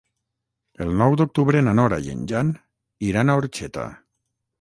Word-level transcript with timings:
El 0.85 0.93
nou 1.01 1.17
d'octubre 1.19 1.61
na 1.67 1.75
Nora 1.79 1.99
i 2.05 2.09
en 2.13 2.23
Jan 2.31 2.49
iran 3.11 3.29
a 3.29 3.37
Orxeta. 3.43 3.85